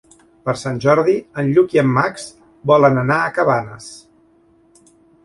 Per 0.47 0.53
Sant 0.59 0.77
Jordi 0.85 1.13
en 1.43 1.51
Lluc 1.57 1.75
i 1.77 1.81
en 1.81 1.91
Max 1.97 2.25
volen 2.71 2.97
anar 3.03 3.19
a 3.19 3.29
Cabanes. 3.37 3.87